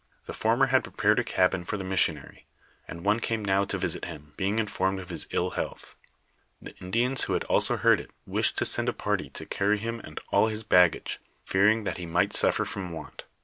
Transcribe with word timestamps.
The 0.25 0.33
former 0.33 0.65
had 0.65 0.83
prepared 0.83 1.19
a 1.19 1.23
cabin 1.23 1.63
for 1.63 1.77
the 1.77 1.83
missionary, 1.83 2.47
and 2.87 3.05
one 3.05 3.19
came 3.19 3.45
now 3.45 3.65
to 3.65 3.77
visit 3.77 4.05
him, 4.05 4.33
being 4.35 4.57
informed 4.57 4.99
of 4.99 5.11
his 5.11 5.27
ill 5.29 5.51
health; 5.51 5.95
the 6.59 6.75
Indians 6.77 7.25
who 7.25 7.33
had 7.33 7.43
also 7.43 7.77
heard 7.77 7.99
it, 7.99 8.09
wished 8.25 8.57
to 8.57 8.65
send 8.65 8.89
a 8.89 8.93
party 8.93 9.29
to 9.29 9.45
carry 9.45 9.77
him 9.77 9.99
and 9.99 10.19
all 10.31 10.47
his 10.47 10.63
bag 10.63 10.93
gage, 10.93 11.19
fearing 11.45 11.83
that 11.83 11.97
he 11.97 12.07
might 12.07 12.33
suffer 12.33 12.65
from 12.65 12.91
want. 12.91 13.25